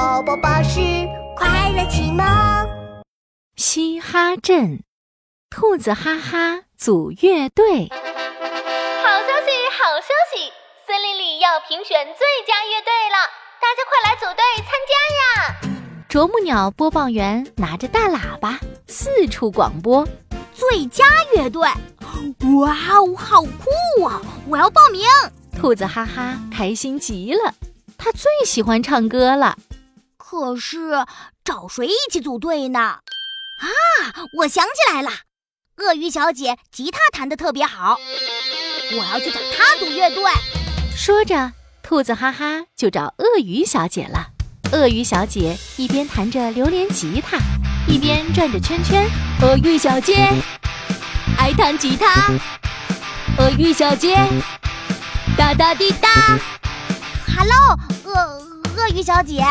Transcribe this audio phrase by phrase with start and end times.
[0.00, 0.80] 宝宝巴士
[1.36, 2.24] 快乐启蒙。
[3.56, 4.82] 嘻哈镇，
[5.50, 7.90] 兔子哈哈组乐队。
[7.90, 10.50] 好消息，好消息！
[10.86, 13.28] 森林里要评选最佳乐队了，
[13.60, 15.60] 大家快来组队参加呀！
[16.08, 20.08] 啄木鸟播报员拿着大喇叭四处广播：
[20.54, 21.04] 最佳
[21.36, 21.68] 乐队！
[22.58, 24.22] 哇哦，好酷啊！
[24.48, 25.02] 我要报名！
[25.60, 27.52] 兔子哈哈开心极了，
[27.98, 29.54] 他最喜欢唱歌了。
[30.30, 31.04] 可是
[31.44, 32.78] 找谁一起组队呢？
[32.78, 33.66] 啊，
[34.38, 35.10] 我想起来了，
[35.78, 37.98] 鳄鱼小姐吉他弹得特别好，
[38.92, 40.22] 我要去找她组乐队。
[40.96, 41.50] 说着，
[41.82, 44.28] 兔子哈哈就找鳄鱼小姐了。
[44.70, 47.36] 鳄鱼小姐一边弹着榴莲吉他，
[47.88, 49.10] 一边转着圈圈。
[49.42, 50.32] 鳄鱼小姐
[51.38, 52.30] 爱弹吉他，
[53.36, 54.14] 鳄鱼小姐。
[55.36, 56.08] 哒哒滴哒
[57.36, 58.14] ，Hello，鳄
[58.76, 59.44] 鳄鱼小姐，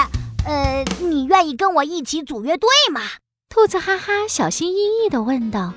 [0.49, 3.01] 呃，你愿意跟我一起组乐队吗？
[3.49, 5.75] 兔子哈哈小心翼翼地问道。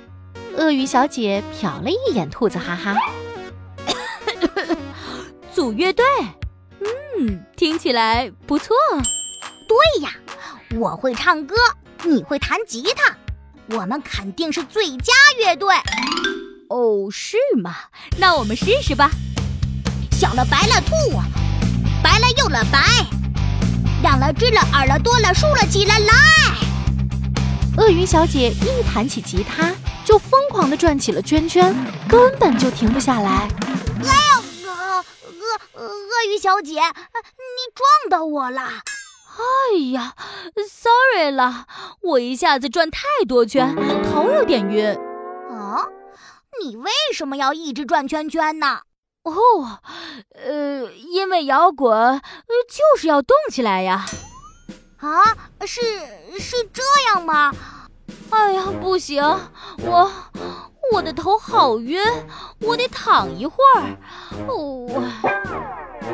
[0.57, 2.97] 鳄鱼小姐瞟了一眼兔子哈哈，
[5.53, 6.07] 组乐队，
[7.19, 8.75] 嗯，听起来不错。
[9.69, 10.15] 对呀，
[10.79, 11.55] 我会唱歌，
[12.05, 13.15] 你会弹吉他，
[13.77, 15.75] 我们肯定是最佳乐队。
[16.71, 17.75] 哦，是吗？
[18.17, 19.11] 那我们试试吧。
[20.13, 20.95] 小了白了兔，
[22.03, 22.81] 白了又了白，
[24.03, 26.13] 亮了知了耳了多了竖了起来来。
[27.79, 29.73] 鳄鱼小姐一弹起吉他，
[30.05, 31.73] 就疯狂地转起了圈圈，
[32.09, 33.49] 根本就停不下来。
[34.05, 34.13] 哎
[34.65, 34.71] 呦，
[35.41, 38.63] 鳄鳄鳄鱼小姐，你撞到我了！
[39.39, 40.15] 哎呀
[40.69, 41.67] ，sorry 了，
[42.03, 43.75] 我一下子转太多圈，
[44.13, 44.89] 头有点晕。
[45.49, 45.87] 啊，
[46.61, 48.81] 你为什么要一直转圈圈呢？
[49.25, 49.33] 哦，
[50.35, 52.21] 呃，因为摇滚，呃，
[52.69, 54.05] 就是要动起来呀。
[54.99, 55.23] 啊，
[55.67, 55.81] 是
[56.39, 57.53] 是这样吗？
[58.31, 59.23] 哎呀，不行，
[59.79, 60.11] 我
[60.93, 62.01] 我的头好晕，
[62.61, 63.97] 我得躺一会儿。
[64.49, 64.89] 哦，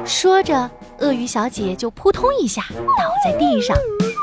[0.05, 3.77] 说着，鳄鱼小姐就扑通一下倒在地上。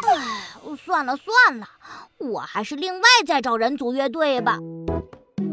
[0.09, 1.67] 哎，算了算了，
[2.17, 4.57] 我还是另外再找人组乐队吧。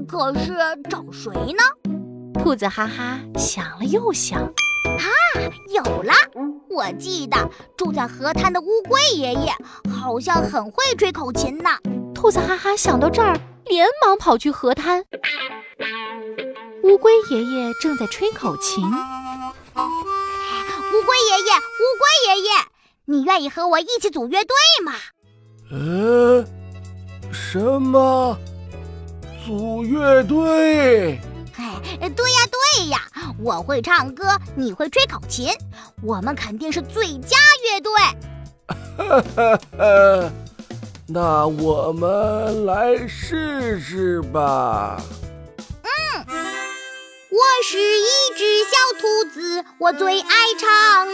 [0.08, 0.54] 可是
[0.90, 1.91] 找谁呢？
[2.42, 5.06] 兔子哈哈想了又想，啊，
[5.72, 6.12] 有了！
[6.68, 9.52] 我记得住在河滩的乌龟爷爷
[9.88, 11.70] 好像很会吹口琴呢。
[12.12, 15.04] 兔子哈哈想到这儿，连忙跑去河滩。
[16.82, 18.84] 乌龟爷爷正在吹口琴。
[18.84, 18.90] 乌
[21.06, 22.50] 龟爷爷，乌龟爷爷，
[23.04, 24.94] 你愿意和我一起组乐队吗？
[25.70, 26.44] 呃，
[27.32, 28.36] 什么？
[29.46, 31.20] 组乐队？
[32.10, 33.00] 对呀对呀，
[33.38, 35.50] 我会唱歌，你会吹口琴，
[36.02, 37.92] 我们肯定是最佳乐队。
[38.96, 40.32] 哈哈哈，
[41.06, 45.00] 那我们来试试吧。
[45.58, 50.26] 嗯，我是一只小兔子，我最爱
[50.58, 51.11] 唱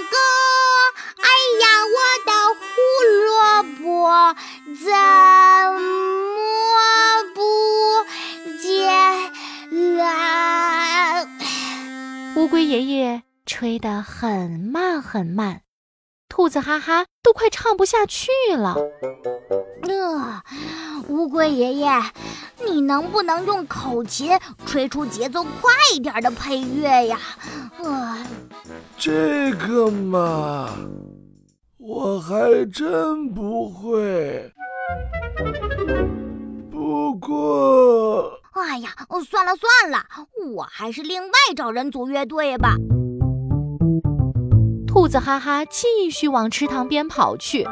[12.38, 15.62] 乌龟爷爷吹得很慢很慢，
[16.28, 18.76] 兔子哈哈都快唱不下去了。
[19.82, 20.41] 呃，
[21.09, 21.91] 乌龟爷爷，
[22.65, 27.19] 你能不能用口琴吹出节奏快一点的配乐呀？
[27.82, 28.16] 呃，
[28.97, 30.70] 这个嘛，
[31.76, 34.53] 我还真不会。
[36.70, 38.38] 不过。
[38.61, 38.95] 哎呀，
[39.29, 40.07] 算了算了，
[40.55, 42.75] 我还是另外找人组乐队吧。
[44.87, 47.67] 兔子哈哈继续往池塘边跑去。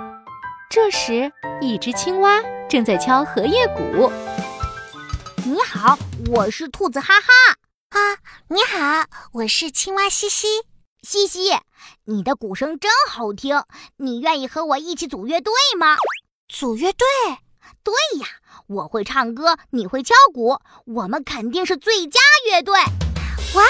[0.71, 4.11] 这时，一只青蛙正在敲荷叶鼓。
[5.45, 5.99] 你好，
[6.31, 7.29] 我是兔子哈哈。
[7.91, 10.47] 啊，你好，我是青蛙西西。
[11.03, 11.51] 西西，
[12.05, 13.63] 你的鼓声真好听，
[13.97, 15.97] 你愿意和我一起组乐队吗？
[16.49, 17.07] 组乐队？
[17.83, 18.27] 对呀。
[18.69, 22.19] 我会唱歌，你会敲鼓，我们肯定是最佳
[22.51, 22.75] 乐队。
[23.55, 23.65] 哇，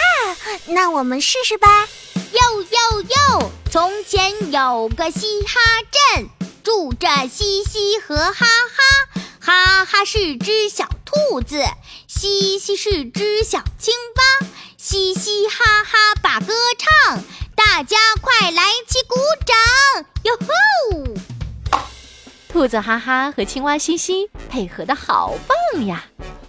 [0.68, 1.86] 那我们试试吧。
[2.32, 3.50] 哟哟哟！
[3.70, 5.60] 从前有个嘻哈
[6.14, 6.30] 镇，
[6.64, 9.20] 住着嘻嘻和哈哈。
[9.38, 11.62] 哈哈是只小兔子，
[12.08, 14.46] 嘻嘻是只小青蛙。
[14.78, 17.22] 嘻嘻哈哈把歌唱，
[17.54, 20.06] 大家快来起鼓掌！
[22.66, 26.04] 兔子哈哈和青蛙西西配合的好棒呀！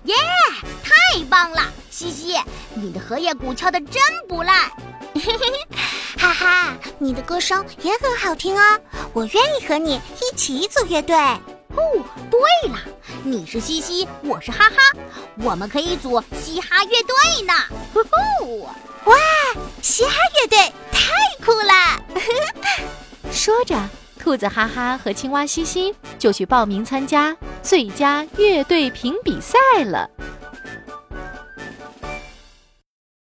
[0.06, 0.16] 耶，
[0.84, 1.72] 太棒了！
[1.92, 2.36] 西西，
[2.74, 4.64] 你的荷叶鼓敲的真不赖。
[5.14, 5.68] 嘿嘿嘿，
[6.18, 8.80] 哈哈，你的歌声也很好听哦，
[9.14, 11.16] 我愿意和你一起组乐队。
[11.16, 11.84] 哦，
[12.32, 12.80] 对了，
[13.24, 14.78] 你是西西，我是哈哈，
[15.44, 17.54] 我们可以组嘻哈乐队呢。
[17.94, 18.02] 呼
[18.42, 18.64] 呼，
[19.04, 19.16] 哇，
[19.84, 20.58] 嘻哈乐队
[20.92, 21.14] 太
[21.46, 22.02] 酷了！
[23.32, 23.80] 说着，
[24.28, 27.34] 兔子哈哈和青蛙西西就去报名参加
[27.64, 30.10] 最佳乐队评比赛了。